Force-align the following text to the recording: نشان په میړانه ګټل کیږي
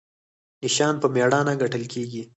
نشان 0.65 0.93
په 1.01 1.07
میړانه 1.15 1.53
ګټل 1.61 1.83
کیږي 1.93 2.21